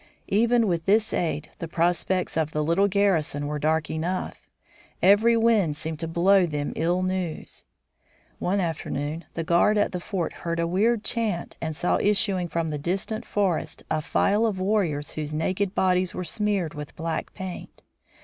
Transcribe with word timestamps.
Even 0.29 0.65
with 0.65 0.85
this 0.85 1.13
aid 1.13 1.51
the 1.59 1.67
prospects 1.67 2.35
of 2.35 2.49
the 2.53 2.63
little 2.63 2.87
garrison 2.87 3.45
were 3.45 3.59
dark 3.59 3.87
enough. 3.91 4.49
Every 4.99 5.37
wind 5.37 5.77
seemed 5.77 5.99
to 5.99 6.07
blow 6.07 6.47
them 6.47 6.73
ill 6.75 7.03
news. 7.03 7.65
One 8.39 8.59
afternoon 8.59 9.25
the 9.35 9.43
guard 9.43 9.77
at 9.77 9.91
the 9.91 9.99
fort 9.99 10.33
heard 10.41 10.59
a 10.59 10.65
weird 10.65 11.03
chant 11.03 11.55
and 11.61 11.75
saw 11.75 11.97
issuing 11.99 12.47
from 12.47 12.71
the 12.71 12.79
distant 12.79 13.25
forest 13.27 13.83
a 13.91 14.01
file 14.01 14.47
of 14.47 14.59
warriors 14.59 15.11
whose 15.11 15.35
naked 15.35 15.75
bodies 15.75 16.15
were 16.15 16.23
smeared 16.23 16.73
with 16.73 16.95
black 16.95 17.35
paint. 17.35 17.83